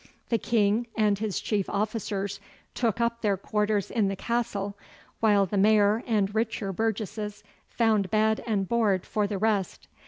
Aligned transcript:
The 0.29 0.39
King 0.39 0.87
and 0.97 1.19
his 1.19 1.39
chief 1.39 1.69
officers 1.69 2.39
took 2.73 2.99
up 2.99 3.21
their 3.21 3.37
quarters 3.37 3.91
in 3.91 4.07
the 4.07 4.15
Castle, 4.15 4.75
while 5.19 5.45
the 5.45 5.57
Mayor 5.57 6.03
and 6.07 6.33
richer 6.33 6.73
burgesses 6.73 7.43
found 7.69 8.09
bed 8.09 8.43
and 8.47 8.67
board 8.67 9.05
for 9.05 9.27
the 9.27 9.37
rest. 9.37 9.87